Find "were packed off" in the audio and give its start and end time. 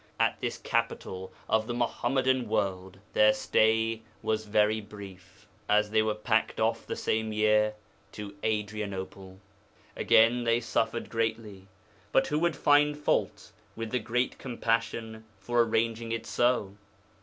6.01-6.87